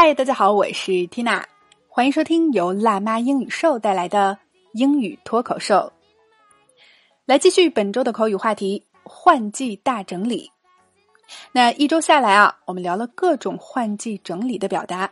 [0.00, 1.42] 嗨，大家好，我是 Tina，
[1.88, 4.38] 欢迎收听由辣妈英语秀带来的
[4.74, 5.92] 英语脱口秀。
[7.26, 10.52] 来继续本周的口语话题：换季大整理。
[11.50, 15.10] 那一周下来啊，我们聊了各种换季整理的表达。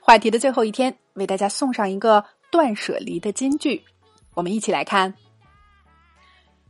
[0.00, 3.84] 话题的最后一天，为大家送上一个断舍离的金句，
[4.32, 5.12] 我们一起来看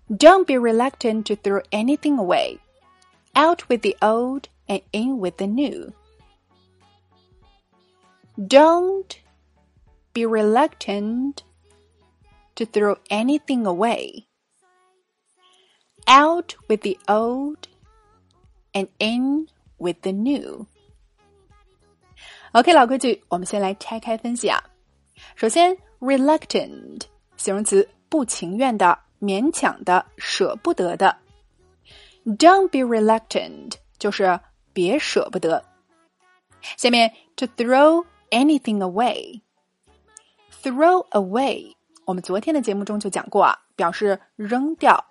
[0.08, 2.58] ：Don't be reluctant to throw anything away.
[3.34, 5.92] Out with the old and in with the new.
[8.37, 9.17] Don't
[10.13, 11.43] be reluctant
[12.55, 14.27] to throw anything away.
[16.07, 17.67] Out with the old
[18.73, 19.47] and in
[19.77, 20.65] with the new.
[22.53, 24.63] OK，老规矩，我们先来拆开分析啊。
[25.35, 27.01] 首先，reluctant
[27.37, 31.15] 形容词，不情愿的、勉强的、舍不得的。
[32.25, 34.39] Don't be reluctant 就是
[34.73, 35.63] 别舍不得。
[36.77, 38.03] 下面，to throw
[38.33, 41.73] anything away，throw away，
[42.05, 45.05] 我们昨天的节目中就讲过啊，表示扔掉。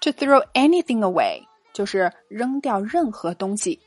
[0.00, 3.80] To throw anything away 就是扔掉任何东西。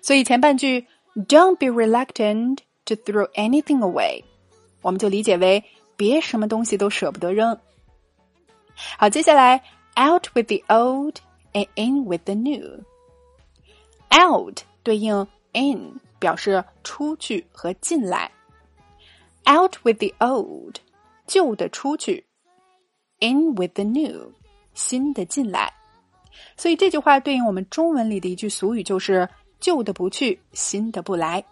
[0.00, 0.86] 所以前半句。
[1.14, 4.24] Don't be reluctant to throw anything away，
[4.80, 5.62] 我们就理解为
[5.94, 7.60] 别什么东西都舍不得扔。
[8.96, 9.62] 好，接下来
[9.94, 11.16] out with the old
[11.52, 18.30] and in with the new。out 对应 in， 表示出去和进来。
[19.46, 20.76] out with the old，
[21.26, 22.24] 旧的出去；
[23.20, 24.32] in with the new，
[24.74, 25.72] 新的进来。
[26.56, 29.28] 所以这句话对应我们中文里的一句俗语，就是。
[29.62, 31.44] 旧的不去，新的不来。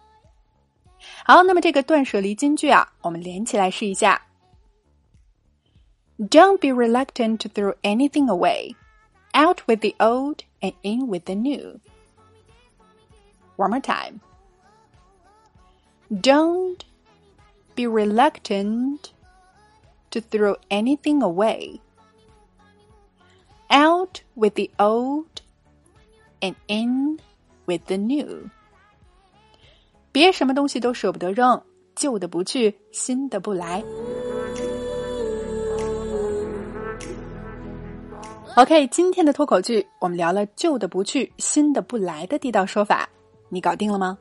[1.23, 4.21] 好，那么这个断舍离金句啊，我们连起来试一下。
[6.17, 8.75] Don't be reluctant to throw anything away.
[9.33, 11.79] Out with the old and in with the new.
[13.55, 14.19] One more time.
[16.09, 16.77] Don't
[17.75, 19.11] be reluctant
[20.11, 21.79] to throw anything away.
[23.69, 25.41] Out with the old
[26.41, 27.19] and in
[27.65, 28.49] with the new，
[30.11, 31.61] 别什么东西都舍不得扔，
[31.95, 33.81] 旧的不去，新的不来。
[38.57, 43.07] OK，今天的脱口剧我们聊了旧的不去，新的不来的地道说法，
[43.47, 44.17] 你搞定了吗？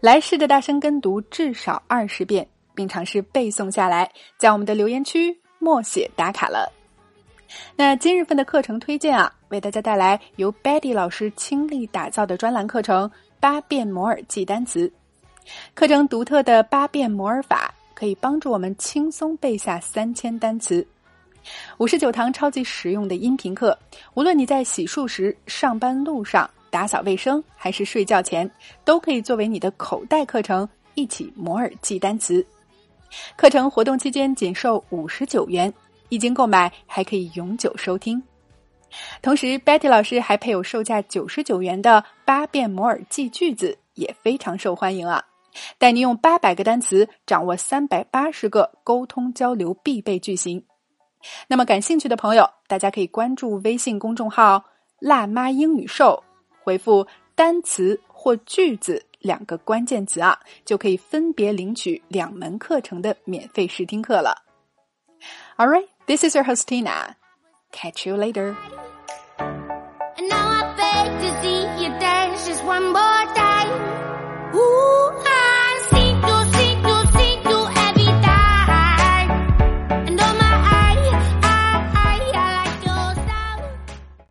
[0.00, 6.72] 来试着大声跟读至少二十遍，并尝试背诵下来，在我们的留言区默写打卡了。
[7.76, 14.88] 那今日份的课程推荐啊，为大家带来由 Betty 老师倾力打造的专栏课程《八变摩尔记单词》。
[15.74, 20.86] 课程独特的八变摩尔法可以帮助我们轻松背下三千单词。
[21.78, 23.76] 五十九堂超级实用的音频课，
[24.14, 28.50] 无论你在洗漱时、上班路上、打扫卫生，还是睡觉前，
[28.82, 32.44] 都可以作为你的口袋课程，一起摩尔记单词。
[33.36, 35.72] 课程活动期间仅售五十九元。
[36.08, 38.22] 一经购买还可以永久收听，
[39.22, 45.24] 同时 Betty 老师还配有售价九十九元的八遍摩尔记句子，也非常受欢迎啊！
[45.78, 50.62] 带你用八百个单词掌握三百八十个沟通交流必备句型。
[51.48, 54.62] 那么感兴趣的朋友，大家可以关注微信公众号
[55.00, 56.22] “辣妈英语秀”，
[56.62, 64.36] 回复“单词”或“句子”两个关键词啊，就可以分别领取两门课程的免费试听课了。
[65.56, 65.88] All right.
[66.06, 67.14] This is your host Tina.
[67.70, 68.54] Catch you later.